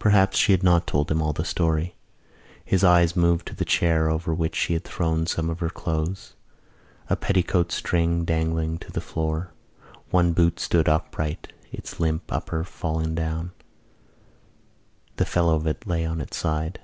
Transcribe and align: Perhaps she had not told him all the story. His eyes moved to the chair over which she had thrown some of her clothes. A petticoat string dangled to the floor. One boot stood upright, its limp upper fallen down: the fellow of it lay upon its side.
Perhaps 0.00 0.38
she 0.38 0.50
had 0.50 0.64
not 0.64 0.88
told 0.88 1.08
him 1.08 1.22
all 1.22 1.32
the 1.32 1.44
story. 1.44 1.94
His 2.64 2.82
eyes 2.82 3.14
moved 3.14 3.46
to 3.46 3.54
the 3.54 3.64
chair 3.64 4.10
over 4.10 4.34
which 4.34 4.56
she 4.56 4.72
had 4.72 4.82
thrown 4.82 5.24
some 5.24 5.48
of 5.48 5.60
her 5.60 5.70
clothes. 5.70 6.34
A 7.08 7.14
petticoat 7.14 7.70
string 7.70 8.24
dangled 8.24 8.80
to 8.80 8.90
the 8.90 9.00
floor. 9.00 9.52
One 10.10 10.32
boot 10.32 10.58
stood 10.58 10.88
upright, 10.88 11.52
its 11.70 12.00
limp 12.00 12.24
upper 12.28 12.64
fallen 12.64 13.14
down: 13.14 13.52
the 15.14 15.24
fellow 15.24 15.54
of 15.54 15.66
it 15.68 15.86
lay 15.86 16.02
upon 16.02 16.20
its 16.20 16.36
side. 16.36 16.80